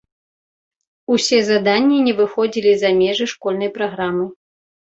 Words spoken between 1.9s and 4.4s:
не выходзілі за межы школьнай праграмы.